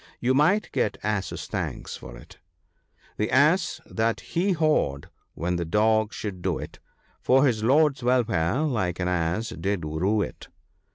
You 0.19 0.33
might 0.33 0.71
get 0.71 0.97
ass's 1.03 1.45
thanks 1.45 1.95
for 1.95 2.17
it, 2.17 2.39
—"The 3.19 3.29
Ass 3.29 3.79
that 3.85 4.19
hee 4.21 4.53
hawed, 4.53 5.11
when 5.35 5.57
the 5.57 5.63
dog 5.63 6.11
should 6.11 6.41
do 6.41 6.57
it, 6.57 6.79
For 7.21 7.45
his 7.45 7.63
lord's 7.63 8.01
welfare, 8.01 8.61
like 8.63 8.99
an 8.99 9.07
ass 9.07 9.49
did 9.49 9.85
rue 9.85 10.23
it." 10.23 10.47